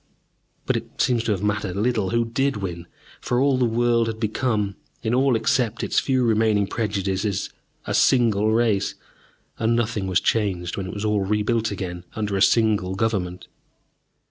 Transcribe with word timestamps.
But 0.65 0.75
it 0.77 0.99
seems 0.99 1.23
to 1.25 1.31
have 1.31 1.43
mattered 1.43 1.75
little 1.75 2.09
who 2.09 2.25
did 2.25 2.57
win, 2.57 2.87
for 3.19 3.39
all 3.39 3.59
the 3.59 3.65
world 3.67 4.07
had 4.07 4.19
become, 4.19 4.75
in 5.03 5.13
all 5.13 5.35
except 5.35 5.83
its 5.83 5.99
few 5.99 6.23
remaining 6.23 6.65
prejudices, 6.65 7.51
a 7.85 7.93
single 7.93 8.51
race, 8.51 8.95
and 9.59 9.75
nothing 9.75 10.07
was 10.07 10.19
changed 10.19 10.75
when 10.75 10.87
it 10.87 10.93
was 10.95 11.05
all 11.05 11.21
rebuilt 11.23 11.69
again, 11.69 12.03
under 12.15 12.35
a 12.35 12.41
single 12.41 12.95
government. 12.95 13.47